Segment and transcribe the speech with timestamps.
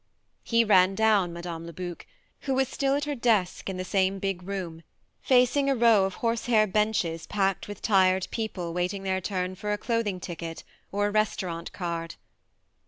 [0.43, 1.67] He ran down Mme.
[1.67, 2.07] Lebuc,
[2.47, 4.81] who was still at her desk in the same big room,
[5.21, 9.71] facing a row of horse hair benches packed with tired people waiting their turn for
[9.71, 12.15] a clothing ticket or a restaurant card.